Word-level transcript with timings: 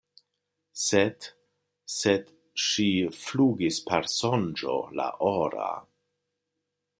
Sed, 0.83 1.19
sed 1.97 2.31
„ŝi 2.69 2.87
flugis 3.25 3.79
per 3.91 4.09
sonĝo 4.15 4.79
la 5.01 5.07
ora!“ 5.35 5.69